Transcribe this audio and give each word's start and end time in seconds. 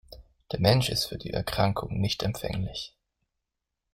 Der 0.51 0.59
Mensch 0.59 0.89
ist 0.89 1.05
für 1.05 1.19
die 1.19 1.29
Erkrankung 1.29 1.99
nicht 1.99 2.23
empfänglich. 2.23 2.97